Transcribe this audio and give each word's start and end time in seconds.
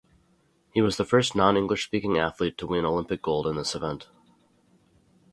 He 0.73 0.81
was 0.81 0.97
the 0.97 1.05
first 1.05 1.35
non-English 1.35 1.83
speaking 1.85 2.17
athlete 2.17 2.57
to 2.57 2.65
win 2.65 2.85
Olympic 2.85 3.21
gold 3.21 3.45
in 3.45 3.55
this 3.55 3.75
event. 3.75 4.07